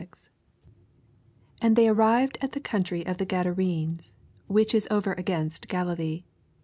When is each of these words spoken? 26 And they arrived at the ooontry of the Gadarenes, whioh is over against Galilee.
26 0.01 0.29
And 1.61 1.75
they 1.75 1.87
arrived 1.87 2.39
at 2.41 2.53
the 2.53 2.59
ooontry 2.59 3.07
of 3.07 3.19
the 3.19 3.25
Gadarenes, 3.27 4.15
whioh 4.49 4.73
is 4.73 4.87
over 4.89 5.13
against 5.13 5.67
Galilee. 5.67 6.23